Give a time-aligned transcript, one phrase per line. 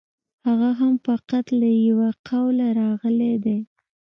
[0.47, 3.59] هغه هم فقط له یوه قوله راغلی دی.